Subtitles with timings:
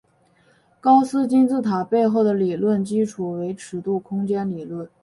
[0.79, 4.89] 高斯金字塔背后的理论基础为尺度空间理论。